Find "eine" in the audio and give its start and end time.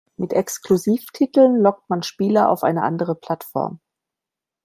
2.63-2.81